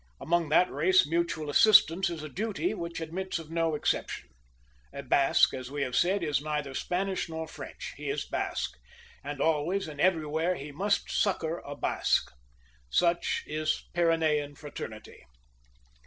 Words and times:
Among 0.19 0.49
that 0.49 0.71
race 0.71 1.05
mutual 1.05 1.47
assistance 1.47 2.09
is 2.09 2.23
a 2.23 2.27
duty 2.27 2.73
which 2.73 2.99
admits 2.99 3.37
of 3.37 3.51
no 3.51 3.75
exception. 3.75 4.29
A 4.91 5.03
Basque, 5.03 5.53
as 5.53 5.69
we 5.69 5.83
have 5.83 5.95
said, 5.95 6.23
is 6.23 6.41
neither 6.41 6.73
Spanish 6.73 7.29
nor 7.29 7.47
French; 7.47 7.93
he 7.97 8.09
is 8.09 8.25
Basque, 8.25 8.79
and 9.23 9.39
always 9.39 9.87
and 9.87 10.01
everywhere 10.01 10.55
he 10.55 10.71
must 10.71 11.11
succour 11.11 11.59
a 11.63 11.75
Basque. 11.75 12.31
Such 12.89 13.43
is 13.45 13.83
Pyrenean 13.93 14.55
fraternity. 14.55 15.23